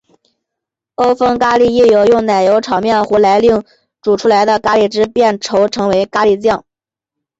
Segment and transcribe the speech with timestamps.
[0.95, 3.63] 欧风咖哩亦有用奶油炒面糊来令
[4.01, 6.65] 煮出来的咖喱汁变稠成为咖喱酱。